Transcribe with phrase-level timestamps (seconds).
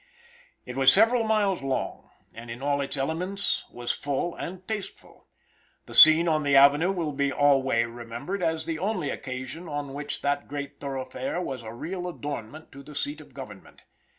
[0.65, 5.27] It was several miles long, and in all its elements was full and tasteful.
[5.85, 10.23] The scene on the avenue will be alway remembered as the only occasion on which
[10.23, 13.83] that great thoroughfare was a real adornment to the seat of government.